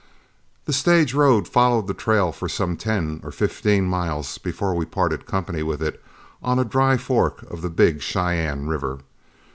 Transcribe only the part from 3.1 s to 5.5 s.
or fifteen miles before we parted